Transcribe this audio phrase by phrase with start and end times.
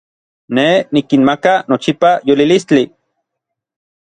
[0.59, 2.83] Nej nikinmaka nochipa yolilistli.